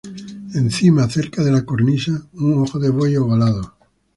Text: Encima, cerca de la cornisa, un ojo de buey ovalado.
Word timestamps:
Encima, 0.55 1.07
cerca 1.07 1.43
de 1.43 1.51
la 1.51 1.63
cornisa, 1.63 2.25
un 2.33 2.63
ojo 2.63 2.79
de 2.79 2.89
buey 2.89 3.15
ovalado. 3.17 3.75